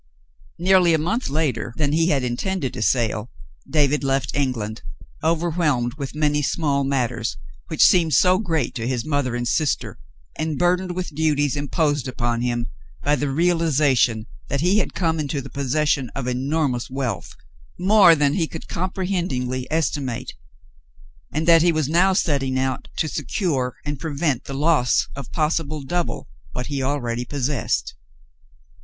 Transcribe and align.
Nearly 0.57 0.95
a 0.95 0.97
month 0.97 1.29
later 1.29 1.75
than 1.77 1.91
he 1.91 2.07
had 2.07 2.23
intended 2.23 2.73
to 2.73 2.81
sail, 2.81 3.29
David 3.69 4.03
left 4.03 4.35
England, 4.35 4.81
overwhelmed 5.23 5.93
with 5.93 6.15
many 6.15 6.41
small 6.41 6.83
matters 6.83 7.37
which 7.67 7.83
seemed 7.85 8.15
so 8.15 8.39
great 8.39 8.73
to 8.73 8.87
his 8.87 9.05
mother 9.05 9.35
and 9.35 9.47
sister, 9.47 9.99
and 10.35 10.57
bur 10.57 10.75
dened 10.77 10.95
with 10.95 11.13
duties 11.13 11.55
imposed 11.55 12.07
upon 12.07 12.41
him 12.41 12.65
by 13.03 13.15
the 13.15 13.29
realization 13.29 14.25
that 14.49 14.61
he 14.61 14.79
had 14.79 14.95
come 14.95 15.19
into 15.19 15.39
the 15.39 15.51
possession 15.51 16.09
of 16.15 16.25
enormous 16.27 16.89
wealth, 16.89 17.35
more 17.77 18.15
than 18.15 18.33
he 18.33 18.47
could 18.47 18.67
comprehendingly 18.67 19.67
estimate; 19.69 20.33
and 21.31 21.47
that 21.47 21.61
he 21.61 21.71
was 21.71 21.87
now 21.87 22.11
setting 22.11 22.57
out 22.57 22.87
to 22.97 23.07
secure 23.07 23.75
and 23.85 23.99
prevent 23.99 24.45
the 24.45 24.55
loss 24.55 25.07
of 25.15 25.31
possibly 25.31 25.85
double 25.85 26.27
what 26.53 26.65
he 26.65 26.81
already 26.81 27.23
possessed. 27.23 27.93